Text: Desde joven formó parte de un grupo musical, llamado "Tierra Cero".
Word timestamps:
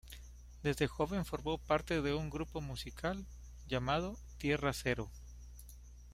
Desde 0.63 0.87
joven 0.87 1.25
formó 1.25 1.59
parte 1.59 2.01
de 2.01 2.15
un 2.15 2.31
grupo 2.31 2.59
musical, 2.59 3.23
llamado 3.67 4.17
"Tierra 4.39 4.73
Cero". 4.73 5.11